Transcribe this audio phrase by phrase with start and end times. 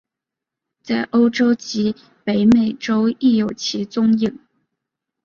[0.81, 4.39] 在欧洲及北美洲亦有其踪影。